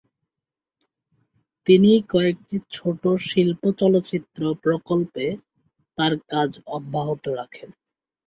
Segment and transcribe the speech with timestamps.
[1.65, 5.25] তিনি কয়েকটি ছোট শিল্প চলচ্চিত্র প্রকল্পে
[5.97, 7.69] তার কাজ অব্যাহত রাখেন।